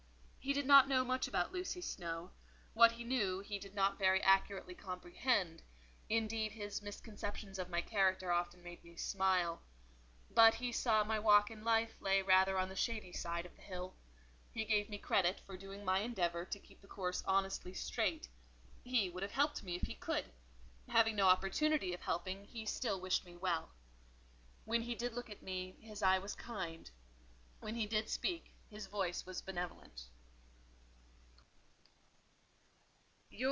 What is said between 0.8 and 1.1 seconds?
know